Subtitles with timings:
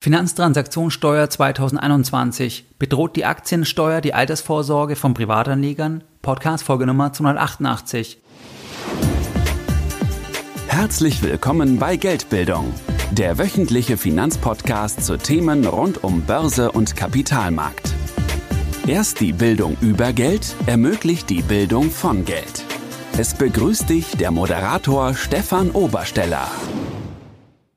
[0.00, 6.04] Finanztransaktionssteuer 2021 bedroht die Aktiensteuer die Altersvorsorge von Privatanlegern?
[6.22, 8.22] Podcast Folge Nummer 288.
[10.68, 12.72] Herzlich willkommen bei Geldbildung,
[13.10, 17.92] der wöchentliche Finanzpodcast zu Themen rund um Börse und Kapitalmarkt.
[18.86, 22.64] Erst die Bildung über Geld ermöglicht die Bildung von Geld.
[23.18, 26.46] Es begrüßt dich der Moderator Stefan Obersteller.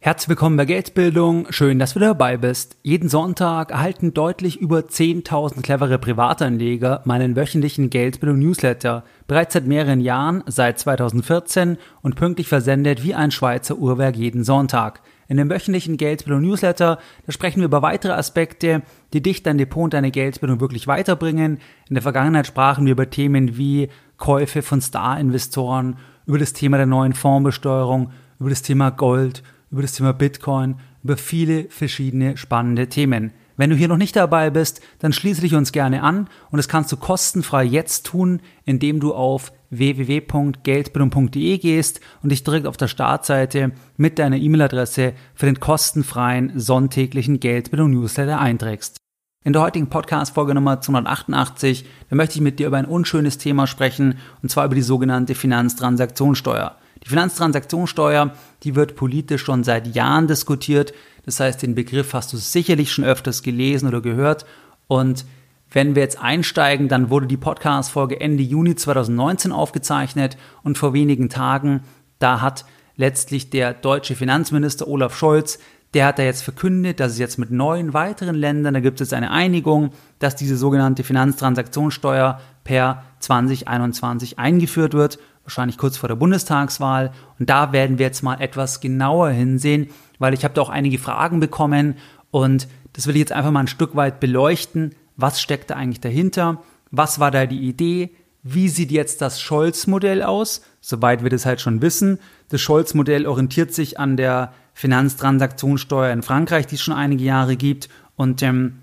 [0.04, 1.45] Herzlich willkommen bei Geldbildung.
[1.52, 2.75] Schön, dass du dabei bist.
[2.81, 9.03] Jeden Sonntag erhalten deutlich über 10.000 clevere Privatanleger meinen wöchentlichen Geldbildung-Newsletter.
[9.27, 15.02] Bereits seit mehreren Jahren, seit 2014 und pünktlich versendet wie ein Schweizer Uhrwerk jeden Sonntag.
[15.27, 16.97] In dem wöchentlichen Geldbildung-Newsletter,
[17.27, 18.81] da sprechen wir über weitere Aspekte,
[19.13, 21.59] die dich, dein Depot und deine Geldbildung wirklich weiterbringen.
[21.89, 26.88] In der Vergangenheit sprachen wir über Themen wie Käufe von Star-Investoren, über das Thema der
[26.88, 33.31] neuen Fondsbesteuerung, über das Thema Gold, über das Thema Bitcoin, über viele verschiedene spannende Themen.
[33.57, 36.67] Wenn du hier noch nicht dabei bist, dann schließe dich uns gerne an und das
[36.67, 42.88] kannst du kostenfrei jetzt tun, indem du auf www.geldbildung.de gehst und dich direkt auf der
[42.88, 48.97] Startseite mit deiner E-Mail-Adresse für den kostenfreien sonntäglichen Geldbildung-Newsletter einträgst.
[49.44, 53.66] In der heutigen Podcast-Folge Nummer 288, da möchte ich mit dir über ein unschönes Thema
[53.66, 56.75] sprechen, und zwar über die sogenannte Finanztransaktionssteuer.
[57.03, 60.94] Die Finanztransaktionssteuer, die wird politisch schon seit Jahren diskutiert.
[61.25, 64.45] Das heißt, den Begriff hast du sicherlich schon öfters gelesen oder gehört.
[64.88, 65.25] Und
[65.71, 71.30] wenn wir jetzt einsteigen, dann wurde die Podcast-Folge Ende Juni 2019 aufgezeichnet und vor wenigen
[71.30, 71.83] Tagen,
[72.19, 72.66] da hat
[72.97, 75.59] letztlich der deutsche Finanzminister Olaf Scholz,
[75.93, 79.08] der hat da jetzt verkündet, dass es jetzt mit neun weiteren Ländern, da gibt es
[79.09, 86.16] jetzt eine Einigung, dass diese sogenannte Finanztransaktionssteuer per 2021 eingeführt wird wahrscheinlich kurz vor der
[86.16, 87.11] Bundestagswahl.
[87.39, 89.89] Und da werden wir jetzt mal etwas genauer hinsehen,
[90.20, 91.95] weil ich habe da auch einige Fragen bekommen
[92.31, 94.95] und das will ich jetzt einfach mal ein Stück weit beleuchten.
[95.16, 96.61] Was steckt da eigentlich dahinter?
[96.89, 98.11] Was war da die Idee?
[98.44, 100.61] Wie sieht jetzt das Scholz-Modell aus?
[100.82, 102.20] Soweit wir das halt schon wissen.
[102.49, 107.88] Das Scholz-Modell orientiert sich an der Finanztransaktionssteuer in Frankreich, die es schon einige Jahre gibt.
[108.15, 108.80] Und ähm,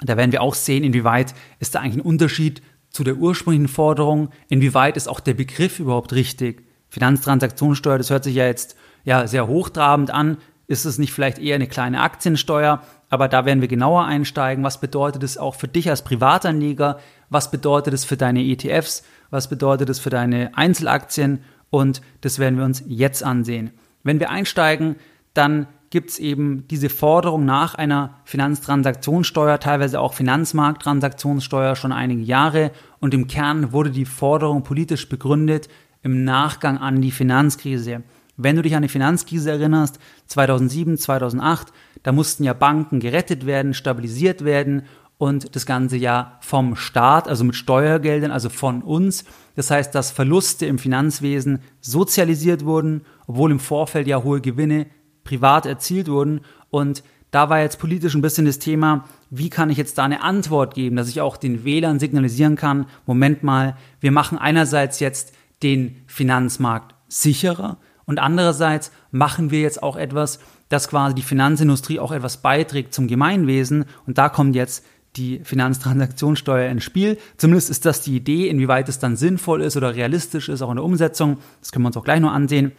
[0.00, 4.30] da werden wir auch sehen, inwieweit ist da eigentlich ein Unterschied zu der ursprünglichen Forderung,
[4.48, 6.64] inwieweit ist auch der Begriff überhaupt richtig?
[6.88, 10.38] Finanztransaktionssteuer, das hört sich ja jetzt ja sehr hochtrabend an.
[10.66, 12.82] Ist es nicht vielleicht eher eine kleine Aktiensteuer?
[13.08, 14.62] Aber da werden wir genauer einsteigen.
[14.62, 17.00] Was bedeutet es auch für dich als Privatanleger?
[17.28, 19.02] Was bedeutet es für deine ETFs?
[19.30, 21.42] Was bedeutet es für deine Einzelaktien?
[21.70, 23.70] Und das werden wir uns jetzt ansehen.
[24.02, 24.96] Wenn wir einsteigen,
[25.34, 32.70] dann gibt es eben diese Forderung nach einer Finanztransaktionssteuer, teilweise auch Finanzmarkttransaktionssteuer schon einige Jahre.
[33.00, 35.68] Und im Kern wurde die Forderung politisch begründet
[36.02, 38.04] im Nachgang an die Finanzkrise.
[38.36, 41.72] Wenn du dich an die Finanzkrise erinnerst, 2007, 2008,
[42.04, 44.84] da mussten ja Banken gerettet werden, stabilisiert werden
[45.18, 49.24] und das Ganze ja vom Staat, also mit Steuergeldern, also von uns.
[49.56, 54.86] Das heißt, dass Verluste im Finanzwesen sozialisiert wurden, obwohl im Vorfeld ja hohe Gewinne
[55.30, 56.40] privat erzielt wurden.
[56.70, 60.22] Und da war jetzt politisch ein bisschen das Thema, wie kann ich jetzt da eine
[60.22, 65.32] Antwort geben, dass ich auch den Wählern signalisieren kann, Moment mal, wir machen einerseits jetzt
[65.62, 67.76] den Finanzmarkt sicherer
[68.06, 73.06] und andererseits machen wir jetzt auch etwas, dass quasi die Finanzindustrie auch etwas beiträgt zum
[73.06, 74.84] Gemeinwesen und da kommt jetzt
[75.16, 77.18] die Finanztransaktionssteuer ins Spiel.
[77.36, 80.76] Zumindest ist das die Idee, inwieweit es dann sinnvoll ist oder realistisch ist, auch in
[80.76, 81.38] der Umsetzung.
[81.60, 82.72] Das können wir uns auch gleich noch ansehen.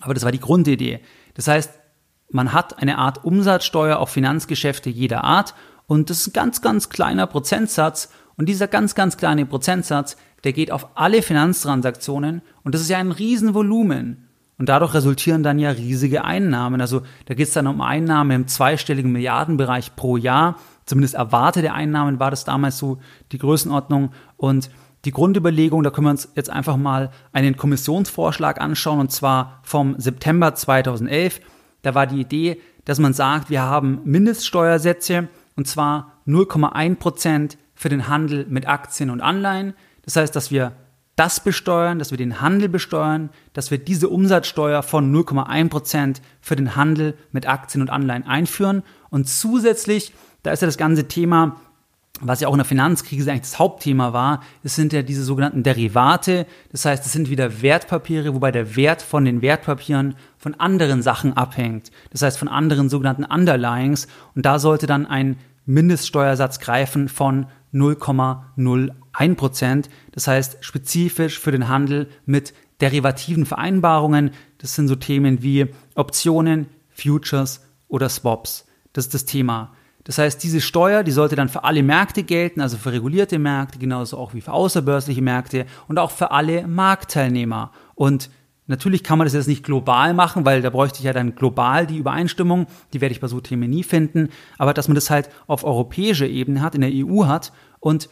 [0.00, 1.00] Aber das war die Grundidee.
[1.36, 1.70] Das heißt,
[2.30, 5.54] man hat eine Art Umsatzsteuer auf Finanzgeschäfte jeder Art
[5.86, 10.52] und das ist ein ganz, ganz kleiner Prozentsatz und dieser ganz, ganz kleine Prozentsatz, der
[10.52, 14.26] geht auf alle Finanztransaktionen und das ist ja ein Riesenvolumen.
[14.58, 16.80] Und dadurch resultieren dann ja riesige Einnahmen.
[16.80, 20.56] Also da geht es dann um Einnahmen im zweistelligen Milliardenbereich pro Jahr.
[20.86, 22.98] Zumindest erwartete Einnahmen war das damals so
[23.32, 24.12] die Größenordnung.
[24.38, 24.70] Und
[25.06, 29.94] die Grundüberlegung, da können wir uns jetzt einfach mal einen Kommissionsvorschlag anschauen, und zwar vom
[29.98, 31.40] September 2011.
[31.82, 37.88] Da war die Idee, dass man sagt, wir haben Mindeststeuersätze, und zwar 0,1 Prozent für
[37.88, 39.74] den Handel mit Aktien und Anleihen.
[40.04, 40.72] Das heißt, dass wir
[41.14, 46.56] das besteuern, dass wir den Handel besteuern, dass wir diese Umsatzsteuer von 0,1 Prozent für
[46.56, 48.82] den Handel mit Aktien und Anleihen einführen.
[49.08, 51.56] Und zusätzlich, da ist ja das ganze Thema
[52.20, 55.62] was ja auch in der Finanzkrise eigentlich das Hauptthema war, es sind ja diese sogenannten
[55.62, 56.46] Derivate.
[56.72, 61.36] Das heißt, es sind wieder Wertpapiere, wobei der Wert von den Wertpapieren von anderen Sachen
[61.36, 61.90] abhängt.
[62.10, 64.06] Das heißt, von anderen sogenannten Underlyings.
[64.34, 65.36] Und da sollte dann ein
[65.66, 69.90] Mindeststeuersatz greifen von 0,01 Prozent.
[70.12, 74.30] Das heißt, spezifisch für den Handel mit derivativen Vereinbarungen.
[74.58, 78.66] Das sind so Themen wie Optionen, Futures oder Swaps.
[78.92, 79.72] Das ist das Thema.
[80.06, 83.80] Das heißt, diese Steuer, die sollte dann für alle Märkte gelten, also für regulierte Märkte,
[83.80, 87.72] genauso auch wie für außerbörsliche Märkte und auch für alle Marktteilnehmer.
[87.96, 88.30] Und
[88.68, 91.88] natürlich kann man das jetzt nicht global machen, weil da bräuchte ich ja dann global
[91.88, 95.28] die Übereinstimmung, die werde ich bei so Themen nie finden, aber dass man das halt
[95.48, 98.08] auf europäischer Ebene hat, in der EU hat und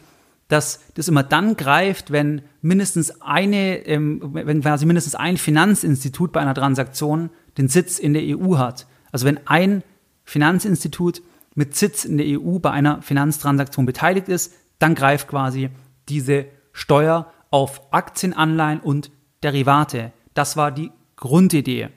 [0.49, 6.41] dass das immer dann greift, wenn mindestens eine, ähm, wenn quasi mindestens ein Finanzinstitut bei
[6.41, 8.85] einer Transaktion den Sitz in der EU hat.
[9.13, 9.81] Also wenn ein
[10.25, 11.21] Finanzinstitut
[11.55, 15.69] mit Sitz in der EU bei einer Finanztransaktion beteiligt ist, dann greift quasi
[16.09, 19.09] diese Steuer auf Aktienanleihen und
[19.41, 20.11] Derivate.
[20.33, 21.89] Das war die Grundidee.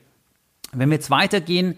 [0.73, 1.75] Wenn wir jetzt weitergehen,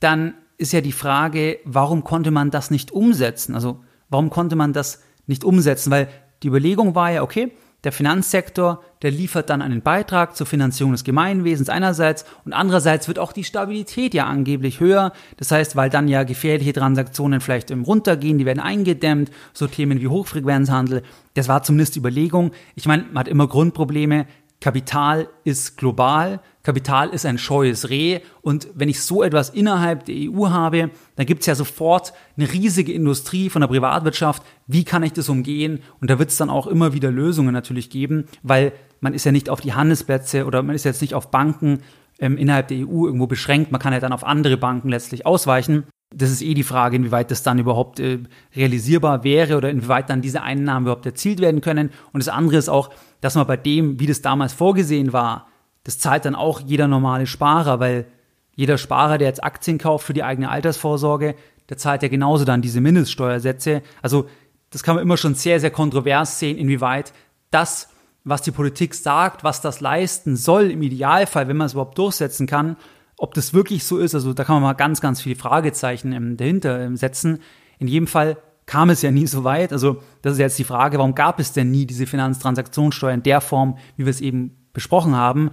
[0.00, 3.54] dann ist ja die Frage, warum konnte man das nicht umsetzen?
[3.54, 5.90] Also warum konnte man das nicht umsetzen?
[5.90, 6.08] Weil
[6.42, 7.52] die Überlegung war ja, okay,
[7.84, 13.18] der Finanzsektor, der liefert dann einen Beitrag zur Finanzierung des Gemeinwesens einerseits und andererseits wird
[13.18, 15.12] auch die Stabilität ja angeblich höher.
[15.36, 20.06] Das heißt, weil dann ja gefährliche Transaktionen vielleicht runtergehen, die werden eingedämmt, so Themen wie
[20.06, 21.02] Hochfrequenzhandel.
[21.34, 22.52] Das war zumindest Überlegung.
[22.76, 24.26] Ich meine, man hat immer Grundprobleme.
[24.62, 30.14] Kapital ist global, Kapital ist ein scheues Reh und wenn ich so etwas innerhalb der
[30.14, 34.44] EU habe, dann gibt es ja sofort eine riesige Industrie von der Privatwirtschaft.
[34.68, 35.80] Wie kann ich das umgehen?
[36.00, 39.32] Und da wird es dann auch immer wieder Lösungen natürlich geben, weil man ist ja
[39.32, 41.80] nicht auf die Handelsplätze oder man ist jetzt nicht auf Banken
[42.20, 43.72] ähm, innerhalb der EU irgendwo beschränkt.
[43.72, 45.88] Man kann ja dann auf andere Banken letztlich ausweichen.
[46.14, 48.18] Das ist eh die Frage, inwieweit das dann überhaupt äh,
[48.54, 51.90] realisierbar wäre oder inwieweit dann diese Einnahmen überhaupt erzielt werden können.
[52.12, 55.48] Und das andere ist auch, dass man bei dem, wie das damals vorgesehen war,
[55.84, 58.06] das zahlt dann auch jeder normale Sparer, weil
[58.54, 61.34] jeder Sparer, der jetzt Aktien kauft für die eigene Altersvorsorge,
[61.68, 63.82] der zahlt ja genauso dann diese Mindeststeuersätze.
[64.02, 64.28] Also
[64.70, 67.12] das kann man immer schon sehr, sehr kontrovers sehen, inwieweit
[67.50, 67.88] das,
[68.24, 72.46] was die Politik sagt, was das leisten soll, im Idealfall, wenn man es überhaupt durchsetzen
[72.46, 72.76] kann,
[73.22, 76.80] ob das wirklich so ist, also da kann man mal ganz, ganz viele Fragezeichen dahinter
[76.80, 77.38] ähm, setzen.
[77.78, 78.36] In jedem Fall
[78.66, 79.72] kam es ja nie so weit.
[79.72, 83.40] Also das ist jetzt die Frage, warum gab es denn nie diese Finanztransaktionssteuer in der
[83.40, 85.50] Form, wie wir es eben besprochen haben?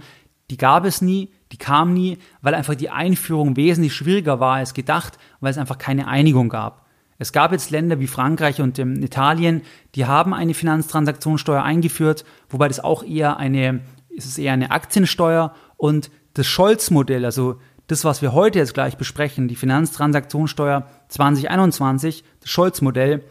[0.50, 4.74] Die gab es nie, die kam nie, weil einfach die Einführung wesentlich schwieriger war als
[4.74, 6.86] gedacht, weil es einfach keine Einigung gab.
[7.18, 9.62] Es gab jetzt Länder wie Frankreich und ähm, Italien,
[9.94, 15.54] die haben eine Finanztransaktionssteuer eingeführt, wobei das auch eher eine, ist es eher eine Aktiensteuer
[15.76, 22.50] und das Scholz-Modell, also das, was wir heute jetzt gleich besprechen, die Finanztransaktionssteuer 2021, das
[22.50, 23.24] Scholz-Modell,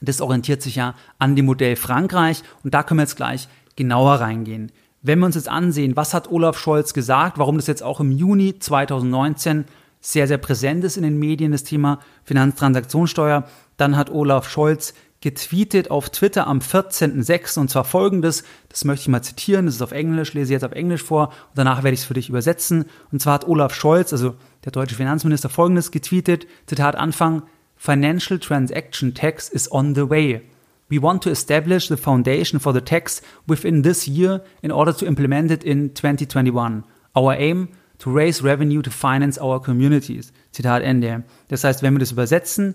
[0.00, 4.14] das orientiert sich ja an dem Modell Frankreich und da können wir jetzt gleich genauer
[4.14, 4.72] reingehen.
[5.02, 8.10] Wenn wir uns jetzt ansehen, was hat Olaf Scholz gesagt, warum das jetzt auch im
[8.10, 9.66] Juni 2019
[10.00, 13.44] sehr, sehr präsent ist in den Medien, das Thema Finanztransaktionssteuer,
[13.76, 14.94] dann hat Olaf Scholz
[15.24, 17.58] getweetet auf Twitter am 14.06.
[17.58, 20.72] und zwar folgendes, das möchte ich mal zitieren, das ist auf Englisch, lese jetzt auf
[20.72, 22.84] Englisch vor und danach werde ich es für dich übersetzen.
[23.10, 24.34] Und zwar hat Olaf Scholz, also
[24.66, 27.42] der deutsche Finanzminister, folgendes getweetet, Zitat Anfang,
[27.74, 30.42] Financial Transaction Tax is on the way.
[30.90, 35.06] We want to establish the foundation for the tax within this year in order to
[35.06, 36.84] implement it in 2021.
[37.16, 37.68] Our aim
[38.00, 40.34] to raise revenue to finance our communities.
[40.52, 41.24] Zitat Ende.
[41.48, 42.74] Das heißt, wenn wir das übersetzen,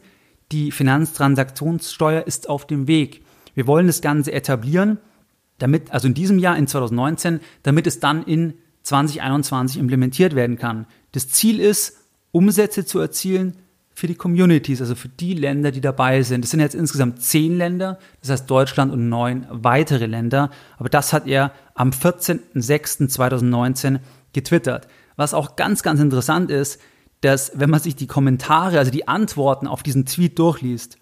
[0.51, 3.21] die Finanztransaktionssteuer ist auf dem Weg.
[3.53, 4.97] Wir wollen das Ganze etablieren,
[5.57, 8.53] damit, also in diesem Jahr, in 2019, damit es dann in
[8.83, 10.85] 2021 implementiert werden kann.
[11.11, 11.97] Das Ziel ist,
[12.31, 13.57] Umsätze zu erzielen
[13.93, 16.45] für die Communities, also für die Länder, die dabei sind.
[16.45, 20.51] Es sind jetzt insgesamt zehn Länder, das heißt Deutschland und neun weitere Länder.
[20.77, 23.99] Aber das hat er am 14.06.2019
[24.31, 24.87] getwittert.
[25.17, 26.79] Was auch ganz, ganz interessant ist,
[27.21, 30.97] dass wenn man sich die Kommentare, also die Antworten auf diesen Tweet durchliest,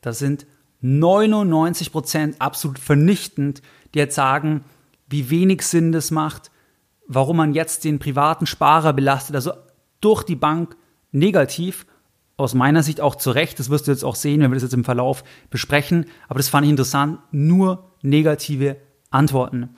[0.00, 0.46] da sind
[0.82, 3.62] 99 Prozent absolut vernichtend,
[3.94, 4.64] die jetzt sagen,
[5.08, 6.50] wie wenig Sinn das macht,
[7.06, 9.52] warum man jetzt den privaten Sparer belastet, also
[10.00, 10.76] durch die Bank
[11.12, 11.86] negativ.
[12.36, 14.64] Aus meiner Sicht auch zu Recht, das wirst du jetzt auch sehen, wenn wir das
[14.64, 16.06] jetzt im Verlauf besprechen.
[16.28, 18.76] Aber das fand ich interessant, nur negative
[19.10, 19.76] Antworten.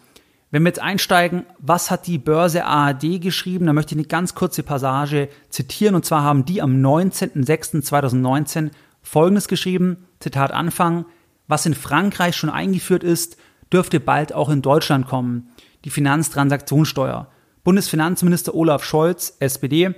[0.50, 3.66] Wenn wir jetzt einsteigen, was hat die Börse ARD geschrieben?
[3.66, 5.96] Da möchte ich eine ganz kurze Passage zitieren.
[5.96, 8.70] Und zwar haben die am 19.06.2019
[9.02, 10.06] Folgendes geschrieben.
[10.20, 11.06] Zitat Anfang.
[11.48, 13.36] Was in Frankreich schon eingeführt ist,
[13.72, 15.48] dürfte bald auch in Deutschland kommen.
[15.84, 17.28] Die Finanztransaktionssteuer.
[17.64, 19.94] Bundesfinanzminister Olaf Scholz, SPD,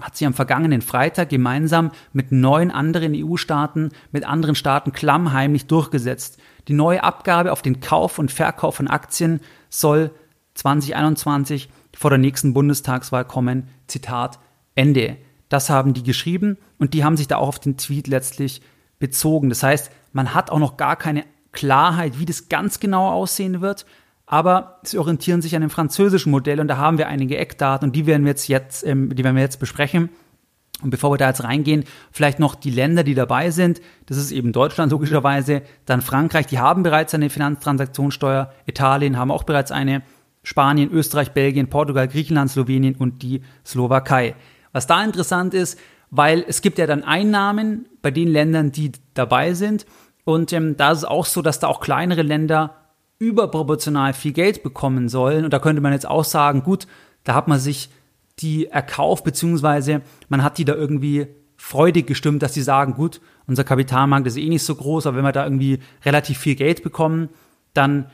[0.00, 6.38] hat sie am vergangenen Freitag gemeinsam mit neun anderen EU-Staaten, mit anderen Staaten klammheimlich durchgesetzt.
[6.70, 10.12] Die neue Abgabe auf den Kauf und Verkauf von Aktien soll
[10.54, 13.66] 2021 vor der nächsten Bundestagswahl kommen.
[13.88, 14.38] Zitat
[14.76, 15.16] Ende.
[15.48, 18.62] Das haben die geschrieben und die haben sich da auch auf den Tweet letztlich
[19.00, 19.48] bezogen.
[19.48, 23.84] Das heißt, man hat auch noch gar keine Klarheit, wie das ganz genau aussehen wird,
[24.24, 27.96] aber sie orientieren sich an dem französischen Modell und da haben wir einige Eckdaten und
[27.96, 30.08] die werden wir jetzt, jetzt ähm, die werden wir jetzt besprechen.
[30.82, 33.80] Und bevor wir da jetzt reingehen, vielleicht noch die Länder, die dabei sind.
[34.06, 39.44] Das ist eben Deutschland logischerweise, dann Frankreich, die haben bereits eine Finanztransaktionssteuer, Italien haben auch
[39.44, 40.02] bereits eine,
[40.42, 44.34] Spanien, Österreich, Belgien, Portugal, Griechenland, Slowenien und die Slowakei.
[44.72, 45.78] Was da interessant ist,
[46.10, 49.86] weil es gibt ja dann Einnahmen bei den Ländern, die dabei sind.
[50.24, 52.76] Und ähm, da ist es auch so, dass da auch kleinere Länder
[53.18, 55.44] überproportional viel Geld bekommen sollen.
[55.44, 56.86] Und da könnte man jetzt auch sagen, gut,
[57.24, 57.90] da hat man sich
[58.42, 63.64] die erkauft, beziehungsweise man hat die da irgendwie freudig gestimmt, dass sie sagen, gut, unser
[63.64, 67.28] Kapitalmarkt ist eh nicht so groß, aber wenn wir da irgendwie relativ viel Geld bekommen,
[67.74, 68.06] dann,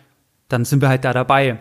[0.48, 1.60] dann sind wir halt da dabei.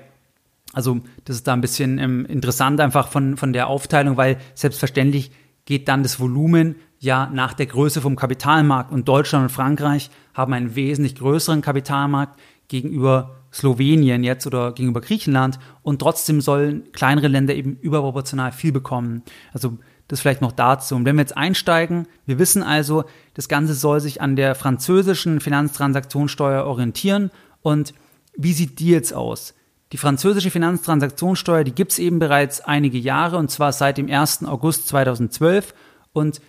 [0.74, 5.32] Also das ist da ein bisschen ähm, interessant einfach von, von der Aufteilung, weil selbstverständlich
[5.66, 10.54] geht dann das Volumen ja nach der Größe vom Kapitalmarkt und Deutschland und Frankreich haben
[10.54, 17.56] einen wesentlich größeren Kapitalmarkt gegenüber Slowenien jetzt oder gegenüber Griechenland und trotzdem sollen kleinere Länder
[17.56, 19.24] eben überproportional viel bekommen.
[19.54, 19.78] Also
[20.10, 20.96] das vielleicht noch dazu.
[20.96, 25.40] Und wenn wir jetzt einsteigen, wir wissen also, das Ganze soll sich an der französischen
[25.40, 27.32] Finanztransaktionssteuer orientieren.
[27.62, 27.94] Und
[28.36, 29.56] wie sieht die jetzt aus?
[29.94, 34.44] Die französische Finanztransaktionssteuer, die gibt es eben bereits einige Jahre und zwar seit dem 1.
[34.44, 35.74] August 2012
[36.12, 36.42] und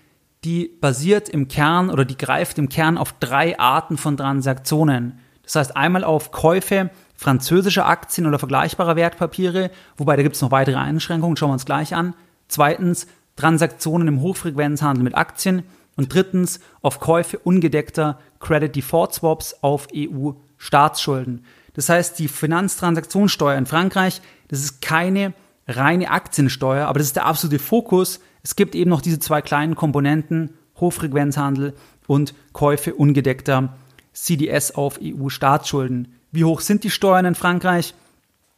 [0.45, 5.21] die basiert im Kern oder die greift im Kern auf drei Arten von Transaktionen.
[5.47, 10.51] Das heißt einmal auf Käufe französischer Aktien oder vergleichbarer Wertpapiere, wobei da gibt es noch
[10.51, 12.15] weitere Einschränkungen, schauen wir uns gleich an.
[12.49, 15.63] Zweitens Transaktionen im Hochfrequenzhandel mit Aktien
[15.97, 21.45] und drittens auf Käufe ungedeckter Credit Default Swaps auf EU-Staatsschulden.
[21.75, 25.33] Das heißt, die Finanztransaktionssteuer in Frankreich, das ist keine
[25.69, 28.21] reine Aktiensteuer, aber das ist der absolute Fokus.
[28.43, 31.75] Es gibt eben noch diese zwei kleinen Komponenten, Hochfrequenzhandel
[32.07, 33.77] und Käufe ungedeckter
[34.17, 36.09] CDS auf EU-Staatsschulden.
[36.33, 37.95] Wie hoch sind die Steuern in Frankreich?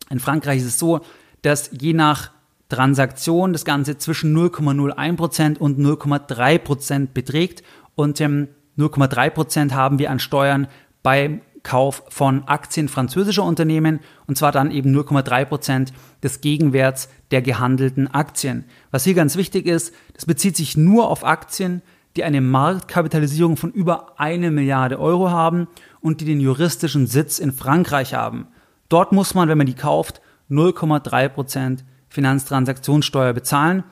[0.08, 1.00] In Frankreich ist es so,
[1.42, 2.30] dass je nach
[2.68, 7.62] Transaktion das Ganze zwischen 0,01% und 0,3% beträgt
[7.94, 8.48] und ähm,
[8.78, 10.68] 0,3% haben wir an Steuern
[11.02, 15.88] beim Kauf von Aktien französischer Unternehmen und zwar dann eben 0,3%
[16.22, 18.64] des Gegenwerts der gehandelten Aktien.
[18.90, 21.82] Was hier ganz wichtig ist, das bezieht sich nur auf Aktien,
[22.16, 25.68] die eine Marktkapitalisierung von über eine Milliarde Euro haben
[26.00, 28.48] und die den juristischen Sitz in Frankreich haben.
[28.88, 33.84] Dort muss man, wenn man die kauft, 0,3% Finanztransaktionssteuer bezahlen.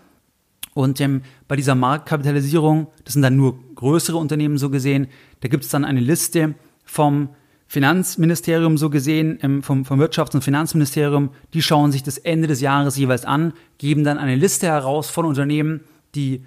[0.75, 5.09] Und ähm, bei dieser Marktkapitalisierung, das sind dann nur größere Unternehmen so gesehen,
[5.41, 6.55] da gibt es dann eine Liste
[6.85, 7.31] vom
[7.67, 12.61] Finanzministerium so gesehen, ähm, vom, vom Wirtschafts- und Finanzministerium, die schauen sich das Ende des
[12.61, 15.81] Jahres jeweils an, geben dann eine Liste heraus von Unternehmen,
[16.15, 16.45] die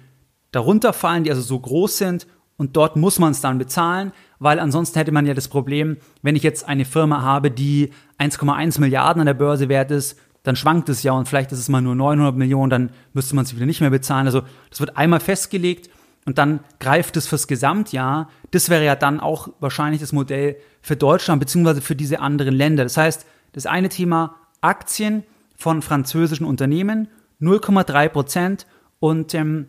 [0.52, 2.26] darunter fallen, die also so groß sind
[2.56, 6.36] und dort muss man es dann bezahlen, weil ansonsten hätte man ja das Problem, wenn
[6.36, 10.88] ich jetzt eine Firma habe, die 1,1 Milliarden an der Börse wert ist, dann schwankt
[10.88, 13.66] es ja und vielleicht ist es mal nur 900 Millionen, dann müsste man es wieder
[13.66, 14.26] nicht mehr bezahlen.
[14.26, 15.90] Also das wird einmal festgelegt
[16.26, 18.28] und dann greift es fürs Gesamtjahr.
[18.50, 22.84] Das wäre ja dann auch wahrscheinlich das Modell für Deutschland beziehungsweise für diese anderen Länder.
[22.84, 25.24] Das heißt, das eine Thema Aktien
[25.56, 27.08] von französischen Unternehmen
[27.40, 28.66] 0,3 Prozent
[28.98, 29.68] und ähm,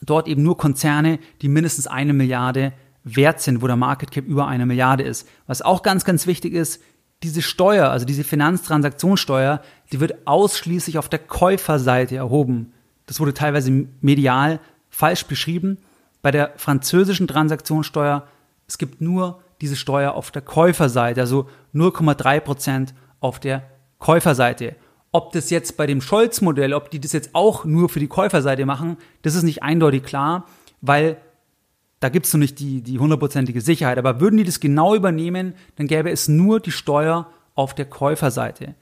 [0.00, 2.72] dort eben nur Konzerne, die mindestens eine Milliarde
[3.04, 5.28] wert sind, wo der Market Cap über eine Milliarde ist.
[5.46, 6.82] Was auch ganz, ganz wichtig ist,
[7.22, 12.72] diese Steuer, also diese Finanztransaktionssteuer, die wird ausschließlich auf der Käuferseite erhoben.
[13.06, 15.78] Das wurde teilweise medial falsch beschrieben.
[16.22, 18.26] Bei der französischen Transaktionssteuer,
[18.66, 24.76] es gibt nur diese Steuer auf der Käuferseite, also 0,3 Prozent auf der Käuferseite.
[25.12, 28.64] Ob das jetzt bei dem Scholz-Modell, ob die das jetzt auch nur für die Käuferseite
[28.64, 30.46] machen, das ist nicht eindeutig klar,
[30.80, 31.16] weil
[32.00, 33.98] da gibt es noch nicht die, die hundertprozentige Sicherheit.
[33.98, 38.74] Aber würden die das genau übernehmen, dann gäbe es nur die Steuer auf der Käuferseite.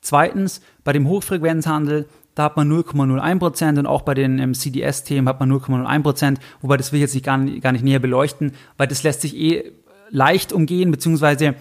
[0.00, 5.40] Zweitens, bei dem Hochfrequenzhandel, da hat man 0,01% und auch bei den ähm, CDS-Themen hat
[5.40, 9.02] man 0,01%, wobei das will ich jetzt nicht gar, gar nicht näher beleuchten, weil das
[9.02, 9.72] lässt sich eh
[10.10, 11.54] leicht umgehen, beziehungsweise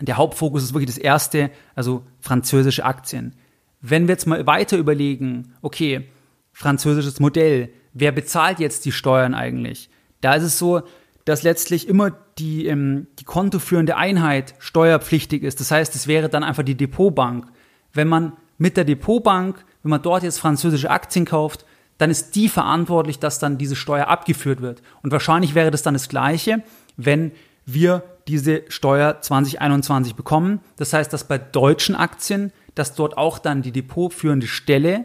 [0.00, 3.34] der Hauptfokus ist wirklich das erste, also französische Aktien.
[3.80, 6.08] Wenn wir jetzt mal weiter überlegen, okay,
[6.52, 9.90] französisches Modell, wer bezahlt jetzt die Steuern eigentlich?
[10.20, 10.82] Da ist es so,
[11.24, 15.60] dass letztlich immer die, ähm, die kontoführende Einheit steuerpflichtig ist.
[15.60, 17.46] Das heißt, es wäre dann einfach die Depotbank.
[17.92, 21.64] Wenn man mit der Depotbank, wenn man dort jetzt französische Aktien kauft,
[21.98, 24.82] dann ist die verantwortlich, dass dann diese Steuer abgeführt wird.
[25.02, 26.62] Und wahrscheinlich wäre das dann das Gleiche,
[26.96, 27.32] wenn
[27.66, 30.60] wir diese Steuer 2021 bekommen.
[30.76, 35.04] Das heißt, dass bei deutschen Aktien, dass dort auch dann die depotführende Stelle,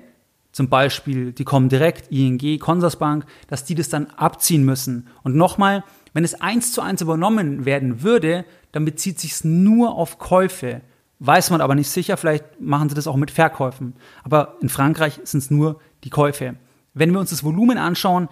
[0.51, 5.07] zum Beispiel die kommen direkt, ING, Consorsbank, dass die das dann abziehen müssen.
[5.23, 5.83] Und nochmal,
[6.13, 10.81] wenn es eins zu eins übernommen werden würde, dann bezieht sich es nur auf Käufe.
[11.19, 13.93] Weiß man aber nicht sicher, vielleicht machen sie das auch mit Verkäufen.
[14.23, 16.55] Aber in Frankreich sind es nur die Käufe.
[16.93, 18.29] Wenn wir uns das Volumen anschauen,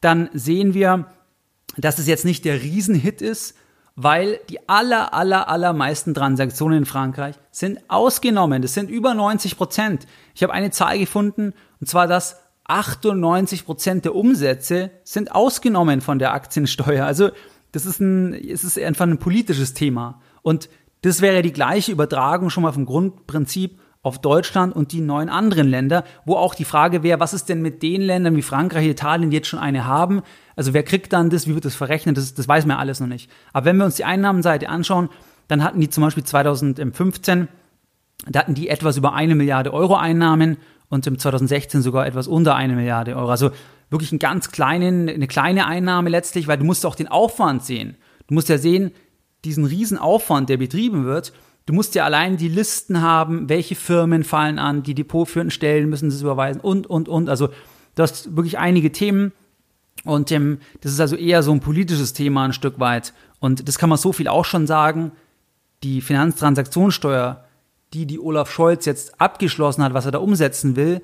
[0.00, 1.06] dann sehen wir,
[1.76, 3.56] dass es jetzt nicht der Riesenhit ist,
[3.96, 8.62] weil die aller, aller, allermeisten Transaktionen in Frankreich sind ausgenommen.
[8.62, 10.06] Das sind über 90 Prozent.
[10.34, 16.18] Ich habe eine Zahl gefunden, und zwar, dass 98 Prozent der Umsätze sind ausgenommen von
[16.18, 17.04] der Aktiensteuer.
[17.04, 17.30] Also
[17.72, 20.20] das ist ein, es ist einfach ein politisches Thema.
[20.42, 20.68] Und
[21.02, 25.68] das wäre die gleiche Übertragung schon mal vom Grundprinzip auf Deutschland und die neun anderen
[25.68, 29.30] Länder, wo auch die Frage wäre, was ist denn mit den Ländern wie Frankreich, Italien,
[29.30, 30.22] die jetzt schon eine haben?
[30.60, 32.18] Also wer kriegt dann das, wie wird das verrechnet?
[32.18, 33.30] Das, das weiß man ja alles noch nicht.
[33.54, 35.08] Aber wenn wir uns die Einnahmenseite anschauen,
[35.48, 37.48] dann hatten die zum Beispiel 2015,
[38.28, 40.58] da hatten die etwas über eine Milliarde Euro Einnahmen
[40.90, 43.30] und im 2016 sogar etwas unter eine Milliarde Euro.
[43.30, 43.52] Also
[43.88, 47.96] wirklich einen ganz kleinen, eine kleine Einnahme letztlich, weil du musst auch den Aufwand sehen.
[48.26, 48.90] Du musst ja sehen,
[49.46, 51.32] diesen riesen Aufwand, der betrieben wird,
[51.64, 56.10] Du musst ja allein die Listen haben, welche Firmen fallen an, die depotführenden Stellen müssen
[56.10, 57.28] das überweisen und, und, und.
[57.28, 57.48] Also
[57.94, 59.32] du hast wirklich einige Themen
[60.04, 63.12] und ähm, das ist also eher so ein politisches Thema ein Stück weit.
[63.38, 65.12] Und das kann man so viel auch schon sagen.
[65.82, 67.44] Die Finanztransaktionssteuer,
[67.92, 71.02] die die Olaf Scholz jetzt abgeschlossen hat, was er da umsetzen will,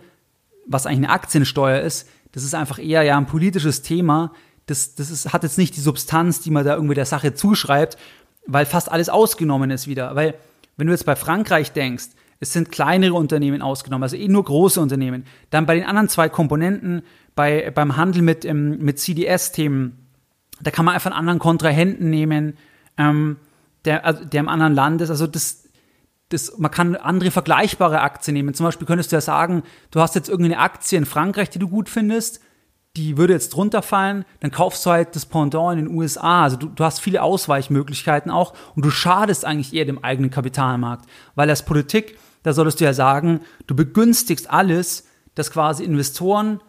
[0.67, 4.33] was eigentlich eine Aktiensteuer ist, das ist einfach eher ja ein politisches Thema.
[4.67, 7.97] Das, das ist, hat jetzt nicht die Substanz, die man da irgendwie der Sache zuschreibt,
[8.47, 10.15] weil fast alles ausgenommen ist wieder.
[10.15, 10.35] Weil,
[10.77, 14.81] wenn du jetzt bei Frankreich denkst, es sind kleinere Unternehmen ausgenommen, also eh nur große
[14.81, 15.25] Unternehmen.
[15.51, 17.03] Dann bei den anderen zwei Komponenten,
[17.37, 20.09] bei, beim Handel mit, ähm, mit CDS-Themen,
[20.61, 22.57] da kann man einfach einen anderen Kontrahenten nehmen,
[22.97, 23.37] ähm,
[23.85, 25.11] der, also der im anderen Land ist.
[25.11, 25.69] Also das,
[26.31, 28.55] das, man kann andere vergleichbare Aktien nehmen.
[28.55, 31.69] Zum Beispiel könntest du ja sagen, du hast jetzt irgendeine Aktie in Frankreich, die du
[31.69, 32.41] gut findest,
[32.97, 36.45] die würde jetzt drunter fallen, dann kaufst du halt das Pendant in den USA.
[36.45, 41.05] Also du, du hast viele Ausweichmöglichkeiten auch und du schadest eigentlich eher dem eigenen Kapitalmarkt.
[41.35, 46.61] Weil als Politik, da solltest du ja sagen, du begünstigst alles, dass quasi Investoren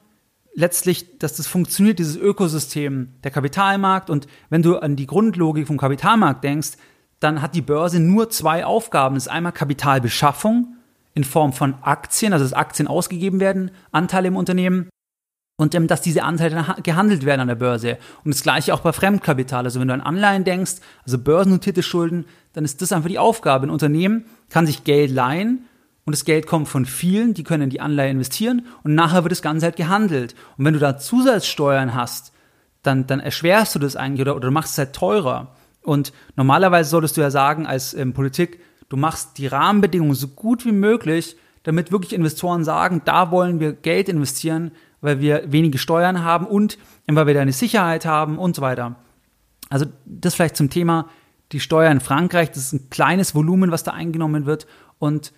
[0.57, 4.09] letztlich, dass das funktioniert, dieses Ökosystem, der Kapitalmarkt.
[4.09, 6.71] Und wenn du an die Grundlogik vom Kapitalmarkt denkst,
[7.19, 9.15] dann hat die Börse nur zwei Aufgaben.
[9.15, 10.75] Das ist einmal Kapitalbeschaffung
[11.13, 14.89] in Form von Aktien, also dass Aktien ausgegeben werden, Anteile im Unternehmen
[15.59, 17.99] und dass diese Anteile dann gehandelt werden an der Börse.
[18.23, 19.63] Und das gleiche auch bei Fremdkapital.
[19.63, 23.67] Also wenn du an Anleihen denkst, also börsennotierte Schulden, dann ist das einfach die Aufgabe.
[23.67, 25.65] Ein Unternehmen kann sich Geld leihen
[26.07, 29.33] und das Geld kommt von vielen, die können in die Anleihe investieren und nachher wird
[29.33, 30.35] das Ganze halt gehandelt.
[30.57, 32.31] Und wenn du da Zusatzsteuern hast,
[32.81, 35.53] dann, dann erschwerst du das eigentlich oder, oder du machst es halt teurer.
[35.81, 40.63] Und normalerweise solltest du ja sagen als ähm, Politik, du machst die Rahmenbedingungen so gut
[40.63, 46.23] wie möglich, damit wirklich Investoren sagen, da wollen wir Geld investieren, weil wir wenige Steuern
[46.23, 48.95] haben und weil wir da eine Sicherheit haben und so weiter.
[49.69, 51.09] Also das vielleicht zum Thema
[51.51, 52.47] die Steuer in Frankreich.
[52.51, 54.67] Das ist ein kleines Volumen, was da eingenommen wird.
[54.99, 55.33] Und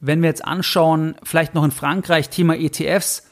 [0.00, 3.26] wenn wir jetzt anschauen, vielleicht noch in Frankreich Thema ETFs,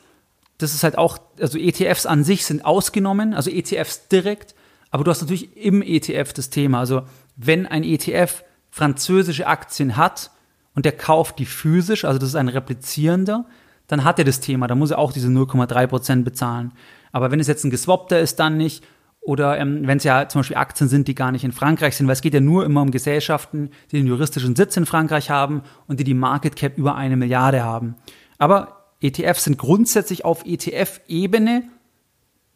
[0.59, 4.55] das ist halt auch, also ETFs an sich sind ausgenommen, also ETFs direkt,
[4.91, 6.81] aber du hast natürlich im ETF das Thema.
[6.81, 7.03] Also
[7.37, 10.31] wenn ein ETF französische Aktien hat
[10.75, 13.47] und der kauft die physisch, also das ist ein replizierender,
[13.87, 16.73] dann hat er das Thema, dann muss er auch diese 0,3% bezahlen.
[17.13, 18.85] Aber wenn es jetzt ein geswappter ist, dann nicht.
[19.29, 22.07] Oder ähm, wenn es ja zum Beispiel Aktien sind, die gar nicht in Frankreich sind,
[22.07, 25.64] weil es geht ja nur immer um Gesellschaften, die den juristischen Sitz in Frankreich haben
[25.87, 27.97] und die die Market Cap über eine Milliarde haben.
[28.38, 31.64] Aber ETFs sind grundsätzlich auf ETF-Ebene,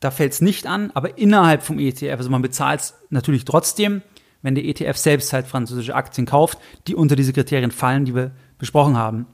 [0.00, 4.00] da fällt es nicht an, aber innerhalb vom ETF, also man bezahlt es natürlich trotzdem,
[4.40, 6.56] wenn der ETF selbst halt französische Aktien kauft,
[6.87, 9.26] die unter diese Kriterien fallen, die wir besprochen haben.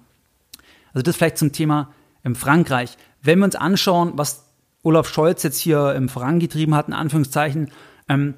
[0.92, 2.98] Also das vielleicht zum Thema ähm, Frankreich.
[3.22, 4.47] Wenn wir uns anschauen, was
[4.88, 7.70] Olaf Scholz jetzt hier ähm, vorangetrieben hat, in Anführungszeichen,
[8.08, 8.34] ähm,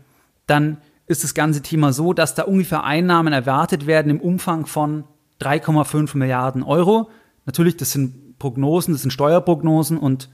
[0.46, 5.04] dann ist das ganze Thema so, dass da ungefähr Einnahmen erwartet werden im Umfang von
[5.40, 7.08] 3,5 Milliarden Euro.
[7.46, 10.28] Natürlich, das sind Prognosen, das sind Steuerprognosen und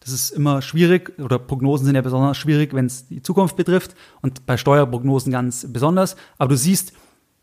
[0.00, 3.96] das ist immer schwierig oder Prognosen sind ja besonders schwierig, wenn es die Zukunft betrifft
[4.22, 6.14] und bei Steuerprognosen ganz besonders.
[6.38, 6.92] Aber du siehst,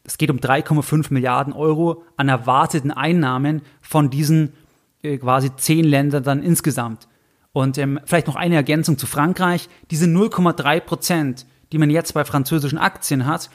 [0.06, 4.54] es geht um 3,5 Milliarden Euro an erwarteten Einnahmen von diesen
[5.02, 7.10] äh, quasi zehn Ländern dann insgesamt.
[7.54, 9.70] Und ähm, vielleicht noch eine Ergänzung zu Frankreich.
[9.92, 13.50] Diese 0,3 Prozent, die man jetzt bei französischen Aktien hat,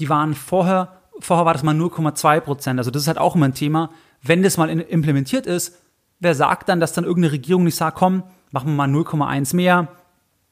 [0.00, 2.78] die waren vorher, vorher war das mal 0,2 Prozent.
[2.80, 3.90] Also das ist halt auch immer ein Thema.
[4.22, 5.78] Wenn das mal in, implementiert ist,
[6.18, 9.88] wer sagt dann, dass dann irgendeine Regierung nicht sagt, komm, machen wir mal 0,1 mehr,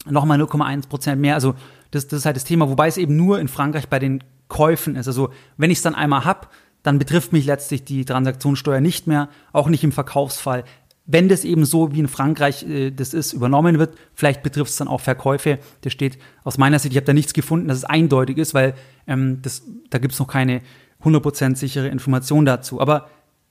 [0.09, 1.35] nochmal 0,1 Prozent mehr.
[1.35, 1.55] Also
[1.91, 4.95] das, das ist halt das Thema, wobei es eben nur in Frankreich bei den Käufen
[4.95, 5.09] ist.
[5.09, 6.47] Also wenn ich es dann einmal habe,
[6.83, 10.65] dann betrifft mich letztlich die Transaktionssteuer nicht mehr, auch nicht im Verkaufsfall.
[11.05, 14.77] Wenn das eben so wie in Frankreich äh, das ist, übernommen wird, vielleicht betrifft es
[14.77, 15.59] dann auch Verkäufe.
[15.81, 18.75] Das steht aus meiner Sicht, ich habe da nichts gefunden, dass es eindeutig ist, weil
[19.07, 20.63] ähm, das, da gibt es noch keine
[21.05, 22.81] 100% sichere Information dazu.
[22.81, 23.09] Aber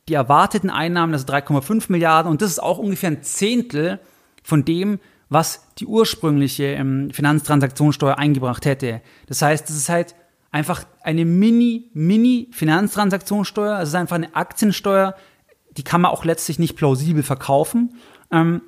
[0.07, 3.99] die erwarteten Einnahmen, das also 3,5 Milliarden, und das ist auch ungefähr ein Zehntel
[4.43, 9.01] von dem, was die ursprüngliche ähm, Finanztransaktionssteuer eingebracht hätte.
[9.27, 10.15] Das heißt, es ist halt
[10.51, 15.15] einfach eine Mini, Mini-Finanztransaktionssteuer, also es ist einfach eine Aktiensteuer,
[15.77, 17.95] die kann man auch letztlich nicht plausibel verkaufen.
[18.31, 18.61] Ähm,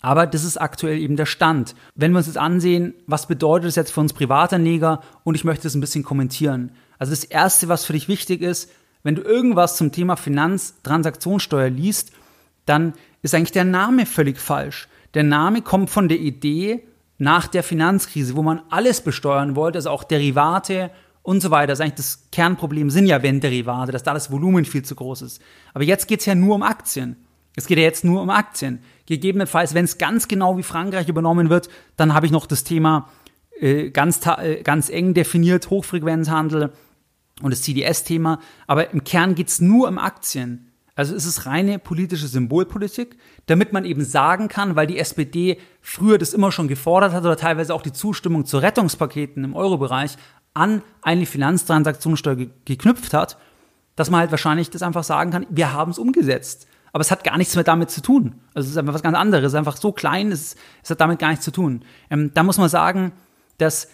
[0.00, 1.76] aber das ist aktuell eben der Stand.
[1.94, 5.62] Wenn wir uns jetzt ansehen, was bedeutet das jetzt für uns Privatanleger und ich möchte
[5.62, 6.72] das ein bisschen kommentieren.
[6.98, 8.70] Also das Erste, was für dich wichtig ist,
[9.04, 12.12] wenn du irgendwas zum Thema Finanztransaktionssteuer liest,
[12.66, 14.88] dann ist eigentlich der Name völlig falsch.
[15.14, 16.84] Der Name kommt von der Idee
[17.18, 20.90] nach der Finanzkrise, wo man alles besteuern wollte, also auch Derivate
[21.22, 21.68] und so weiter.
[21.68, 24.94] Das ist eigentlich das Kernproblem sind ja wenn Derivate, dass da das Volumen viel zu
[24.94, 25.42] groß ist.
[25.74, 27.16] Aber jetzt geht's ja nur um Aktien.
[27.56, 28.80] Es geht ja jetzt nur um Aktien.
[29.06, 33.10] Gegebenenfalls, wenn es ganz genau wie Frankreich übernommen wird, dann habe ich noch das Thema
[33.60, 36.72] äh, ganz, äh, ganz eng definiert, Hochfrequenzhandel
[37.42, 38.40] und das CDS-Thema.
[38.66, 40.72] Aber im Kern geht es nur um Aktien.
[40.94, 46.18] Also es ist reine politische Symbolpolitik, damit man eben sagen kann, weil die SPD früher
[46.18, 50.16] das immer schon gefordert hat oder teilweise auch die Zustimmung zu Rettungspaketen im Eurobereich
[50.54, 53.38] an eine Finanztransaktionssteuer ge geknüpft hat,
[53.96, 57.24] dass man halt wahrscheinlich das einfach sagen kann, wir haben es umgesetzt aber es hat
[57.24, 58.34] gar nichts mehr damit zu tun.
[58.54, 61.00] Also es ist einfach was ganz anderes, es ist einfach so klein, es, es hat
[61.00, 61.84] damit gar nichts zu tun.
[62.10, 63.12] Ähm, da muss man sagen,
[63.58, 63.88] dass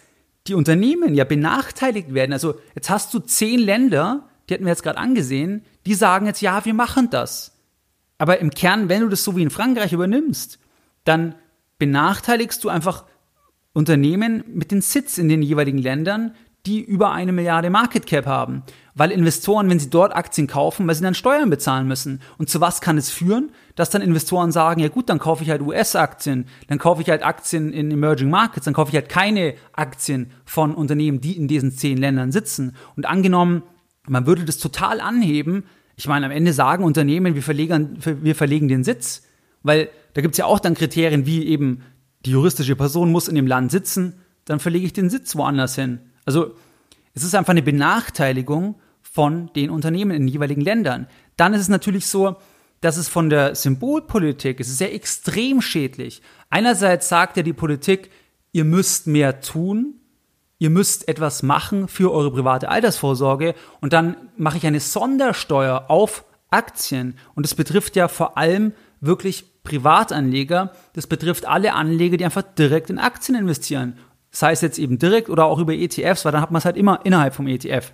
[0.47, 2.33] die Unternehmen ja benachteiligt werden.
[2.33, 6.41] Also jetzt hast du zehn Länder, die hatten wir jetzt gerade angesehen, die sagen jetzt,
[6.41, 7.57] ja, wir machen das.
[8.17, 10.59] Aber im Kern, wenn du das so wie in Frankreich übernimmst,
[11.05, 11.35] dann
[11.77, 13.05] benachteiligst du einfach
[13.71, 18.63] Unternehmen mit den Sitz in den jeweiligen Ländern, die über eine Milliarde Market Cap haben.
[18.93, 22.21] Weil Investoren, wenn sie dort Aktien kaufen, weil sie dann Steuern bezahlen müssen.
[22.37, 23.51] Und zu was kann es führen?
[23.75, 27.23] Dass dann Investoren sagen, ja gut, dann kaufe ich halt US-Aktien, dann kaufe ich halt
[27.23, 31.71] Aktien in Emerging Markets, dann kaufe ich halt keine Aktien von Unternehmen, die in diesen
[31.71, 32.75] zehn Ländern sitzen.
[32.97, 33.63] Und angenommen,
[34.07, 35.63] man würde das total anheben,
[35.95, 39.23] ich meine, am Ende sagen Unternehmen, wir verlegen, wir verlegen den Sitz,
[39.63, 41.83] weil da gibt es ja auch dann Kriterien wie eben,
[42.25, 44.13] die juristische Person muss in dem Land sitzen,
[44.45, 45.99] dann verlege ich den Sitz woanders hin.
[46.25, 46.55] Also
[47.13, 51.07] es ist einfach eine Benachteiligung von den Unternehmen in den jeweiligen Ländern.
[51.35, 52.37] Dann ist es natürlich so,
[52.81, 56.21] dass es von der Symbolpolitik, es ist ja extrem schädlich.
[56.49, 58.09] Einerseits sagt ja die Politik,
[58.51, 59.95] ihr müsst mehr tun,
[60.59, 66.25] ihr müsst etwas machen für eure private Altersvorsorge und dann mache ich eine Sondersteuer auf
[66.51, 72.41] Aktien und das betrifft ja vor allem wirklich Privatanleger, das betrifft alle Anleger, die einfach
[72.41, 73.97] direkt in Aktien investieren
[74.31, 76.77] sei es jetzt eben direkt oder auch über ETFs, weil dann hat man es halt
[76.77, 77.91] immer innerhalb vom ETF.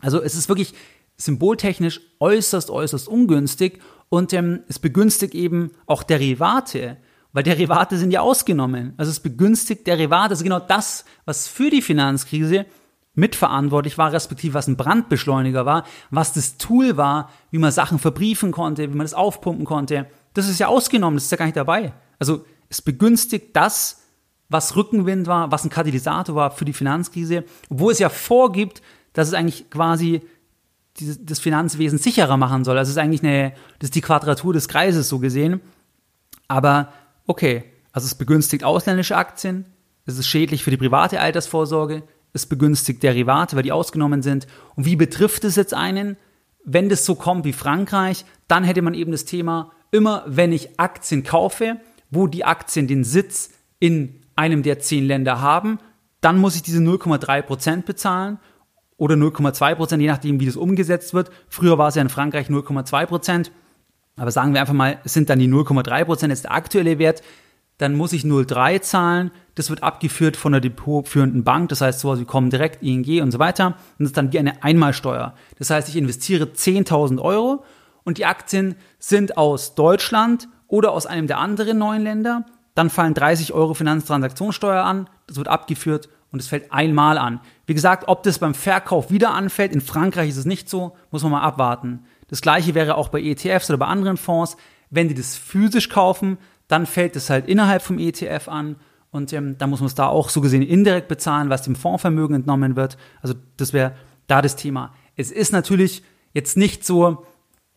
[0.00, 0.74] Also es ist wirklich
[1.16, 6.96] symboltechnisch äußerst, äußerst ungünstig und ähm, es begünstigt eben auch Derivate,
[7.32, 8.94] weil Derivate sind ja ausgenommen.
[8.96, 12.66] Also es begünstigt Derivate, also genau das, was für die Finanzkrise
[13.14, 18.52] mitverantwortlich war, respektive was ein Brandbeschleuniger war, was das Tool war, wie man Sachen verbriefen
[18.52, 20.06] konnte, wie man das aufpumpen konnte.
[20.34, 21.92] Das ist ja ausgenommen, das ist ja gar nicht dabei.
[22.18, 24.01] Also es begünstigt das,
[24.52, 29.28] was Rückenwind war, was ein Katalysator war für die Finanzkrise, wo es ja vorgibt, dass
[29.28, 30.22] es eigentlich quasi
[31.00, 32.76] das Finanzwesen sicherer machen soll.
[32.76, 35.60] Das ist eigentlich eine, das ist die Quadratur des Kreises so gesehen.
[36.48, 36.92] Aber
[37.26, 39.64] okay, also es begünstigt ausländische Aktien,
[40.04, 44.46] es ist schädlich für die private Altersvorsorge, es begünstigt Derivate, weil die ausgenommen sind.
[44.74, 46.16] Und wie betrifft es jetzt einen?
[46.64, 50.78] Wenn das so kommt wie Frankreich, dann hätte man eben das Thema, immer wenn ich
[50.78, 51.78] Aktien kaufe,
[52.10, 55.78] wo die Aktien den Sitz in einem der zehn Länder haben,
[56.20, 58.38] dann muss ich diese 0,3 Prozent bezahlen
[58.96, 61.30] oder 0,2 Prozent, je nachdem, wie das umgesetzt wird.
[61.48, 63.52] Früher war es ja in Frankreich 0,2 Prozent.
[64.16, 67.22] Aber sagen wir einfach mal, es sind dann die 0,3 Prozent, jetzt der aktuelle Wert.
[67.78, 69.30] Dann muss ich 0,3 zahlen.
[69.56, 71.70] Das wird abgeführt von der depotführenden Bank.
[71.70, 73.66] Das heißt, sowas wie kommen direkt, ING und so weiter.
[73.66, 75.34] Und das ist dann wie eine Einmalsteuer.
[75.58, 77.64] Das heißt, ich investiere 10.000 Euro
[78.04, 83.14] und die Aktien sind aus Deutschland oder aus einem der anderen neuen Länder dann fallen
[83.14, 87.40] 30 Euro Finanztransaktionssteuer an, das wird abgeführt und es fällt einmal an.
[87.66, 91.22] Wie gesagt, ob das beim Verkauf wieder anfällt, in Frankreich ist es nicht so, muss
[91.22, 92.04] man mal abwarten.
[92.28, 94.56] Das gleiche wäre auch bei ETFs oder bei anderen Fonds.
[94.90, 98.76] Wenn die das physisch kaufen, dann fällt es halt innerhalb vom ETF an
[99.10, 102.34] und ähm, dann muss man es da auch so gesehen indirekt bezahlen, was dem Fondsvermögen
[102.34, 102.96] entnommen wird.
[103.20, 103.92] Also das wäre
[104.26, 104.94] da das Thema.
[105.16, 107.26] Es ist natürlich jetzt nicht so,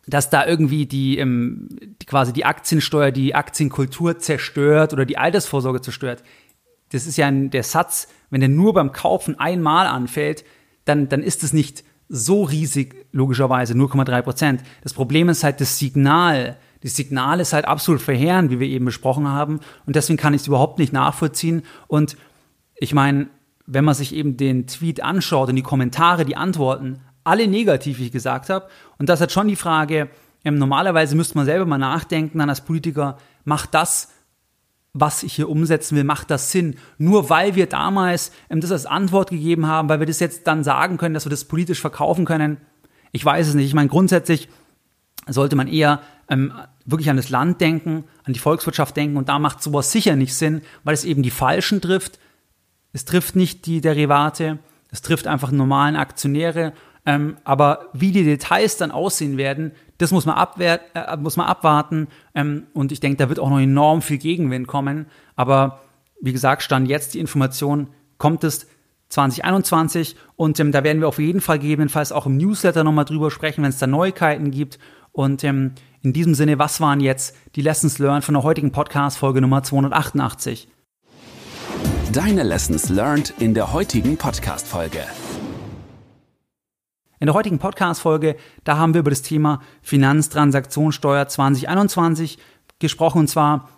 [0.06, 1.68] dass da irgendwie die, ähm,
[2.00, 6.22] die quasi die Aktiensteuer die Aktienkultur zerstört oder die Altersvorsorge zerstört.
[6.90, 10.44] Das ist ja ein, der Satz, wenn der nur beim Kaufen einmal anfällt,
[10.84, 14.62] dann, dann ist es nicht so riesig, logischerweise, 0,3 Prozent.
[14.82, 16.56] Das Problem ist halt das Signal.
[16.82, 19.58] Das Signal ist halt absolut verheerend, wie wir eben besprochen haben.
[19.86, 21.62] Und deswegen kann ich es überhaupt nicht nachvollziehen.
[21.88, 22.16] Und
[22.76, 23.28] ich meine,
[23.66, 28.06] wenn man sich eben den Tweet anschaut und die Kommentare, die Antworten, alle negativ, wie
[28.06, 28.68] ich gesagt habe.
[28.98, 30.08] Und das hat schon die Frage,
[30.44, 34.12] ähm, normalerweise müsste man selber mal nachdenken, dann als Politiker, macht das,
[34.92, 36.76] was ich hier umsetzen will, macht das Sinn?
[36.98, 40.64] Nur weil wir damals ähm, das als Antwort gegeben haben, weil wir das jetzt dann
[40.64, 42.58] sagen können, dass wir das politisch verkaufen können,
[43.12, 43.66] ich weiß es nicht.
[43.66, 44.48] Ich meine, grundsätzlich
[45.26, 46.52] sollte man eher ähm,
[46.84, 50.34] wirklich an das Land denken, an die Volkswirtschaft denken und da macht sowas sicher nicht
[50.34, 52.18] Sinn, weil es eben die Falschen trifft.
[52.92, 54.58] Es trifft nicht die Derivate,
[54.90, 56.72] es trifft einfach normalen Aktionäre.
[57.06, 61.46] Ähm, aber wie die Details dann aussehen werden, das muss man, abwehr, äh, muss man
[61.46, 62.08] abwarten.
[62.34, 65.06] Ähm, und ich denke, da wird auch noch enorm viel Gegenwind kommen.
[65.36, 65.80] Aber
[66.20, 67.88] wie gesagt, stand jetzt die Information,
[68.18, 68.66] kommt es
[69.10, 73.30] 2021 und ähm, da werden wir auf jeden Fall gegebenenfalls auch im Newsletter nochmal drüber
[73.30, 74.78] sprechen, wenn es da Neuigkeiten gibt.
[75.12, 79.40] Und ähm, in diesem Sinne, was waren jetzt die Lessons learned von der heutigen Podcast-Folge
[79.40, 80.68] Nummer 288?
[82.12, 85.00] Deine Lessons learned in der heutigen Podcast-Folge.
[87.18, 92.38] In der heutigen Podcast-Folge, da haben wir über das Thema Finanztransaktionssteuer 2021
[92.78, 93.70] gesprochen und zwar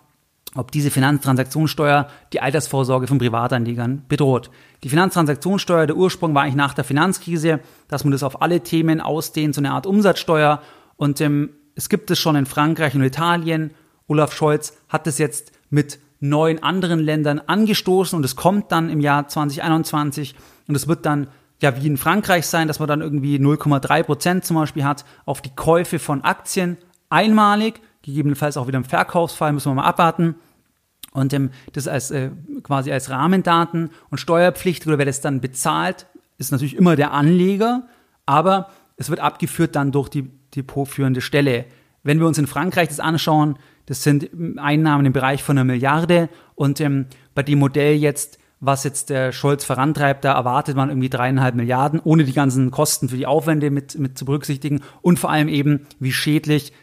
[0.55, 4.49] ob diese Finanztransaktionssteuer die Altersvorsorge von Privatanlegern bedroht.
[4.83, 8.99] Die Finanztransaktionssteuer, der Ursprung war eigentlich nach der Finanzkrise, dass man das auf alle Themen
[8.99, 10.61] ausdehnt, so eine Art Umsatzsteuer.
[10.97, 13.71] Und ähm, es gibt es schon in Frankreich und Italien.
[14.07, 19.01] Olaf Scholz hat es jetzt mit neun anderen Ländern angestoßen und es kommt dann im
[19.01, 20.35] Jahr 2021
[20.67, 21.27] und es wird dann
[21.61, 25.41] ja wie in Frankreich sein, dass man dann irgendwie 0,3 Prozent zum Beispiel hat auf
[25.41, 26.77] die Käufe von Aktien
[27.09, 30.35] einmalig gegebenenfalls auch wieder im Verkaufsfall, müssen wir mal abwarten.
[31.11, 32.29] Und ähm, das als äh,
[32.63, 36.05] quasi als Rahmendaten und steuerpflichtig oder wer das dann bezahlt,
[36.37, 37.87] ist natürlich immer der Anleger,
[38.25, 41.65] aber es wird abgeführt dann durch die depotführende Stelle.
[42.03, 46.29] Wenn wir uns in Frankreich das anschauen, das sind Einnahmen im Bereich von einer Milliarde
[46.55, 51.09] und ähm, bei dem Modell jetzt, was jetzt der Scholz vorantreibt, da erwartet man irgendwie
[51.09, 55.29] dreieinhalb Milliarden, ohne die ganzen Kosten für die Aufwände mit, mit zu berücksichtigen und vor
[55.29, 56.73] allem eben, wie schädlich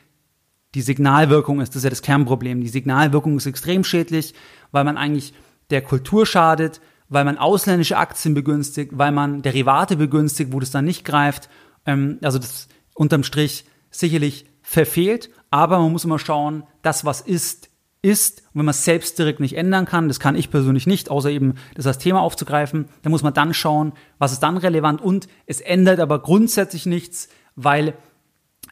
[0.75, 2.61] die Signalwirkung ist, das ist ja das Kernproblem.
[2.61, 4.35] Die Signalwirkung ist extrem schädlich,
[4.73, 5.33] weil man eigentlich
[5.71, 10.85] der Kultur schadet, weil man ausländische Aktien begünstigt, weil man Derivate begünstigt, wo das dann
[10.85, 11.49] nicht greift.
[11.87, 17.71] Ähm, also das unterm Strich sicherlich verfehlt, aber man muss immer schauen, das was ist,
[18.03, 18.41] ist.
[18.41, 21.31] Und wenn man es selbst direkt nicht ändern kann, das kann ich persönlich nicht, außer
[21.31, 25.29] eben das als Thema aufzugreifen, dann muss man dann schauen, was ist dann relevant und
[25.47, 27.95] es ändert aber grundsätzlich nichts, weil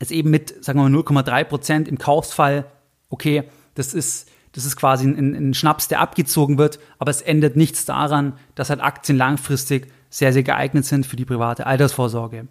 [0.00, 2.66] es eben mit, sagen wir mal, 0,3 Prozent im Kaufsfall,
[3.08, 7.56] okay, das ist, das ist quasi ein, ein, Schnaps, der abgezogen wird, aber es ändert
[7.56, 12.46] nichts daran, dass halt Aktien langfristig sehr, sehr geeignet sind für die private Altersvorsorge.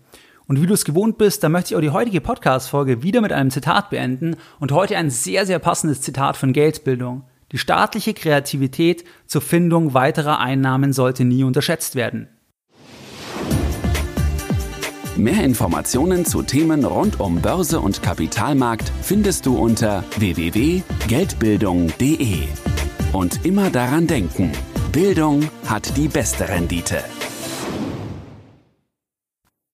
[0.47, 3.31] Und wie du es gewohnt bist, da möchte ich auch die heutige Podcast-Folge wieder mit
[3.31, 7.23] einem Zitat beenden und heute ein sehr, sehr passendes Zitat von Geldbildung.
[7.51, 12.27] Die staatliche Kreativität zur Findung weiterer Einnahmen sollte nie unterschätzt werden.
[15.15, 22.47] Mehr Informationen zu Themen rund um Börse und Kapitalmarkt findest du unter www.geldbildung.de.
[23.11, 24.51] Und immer daran denken,
[24.91, 27.03] Bildung hat die beste Rendite.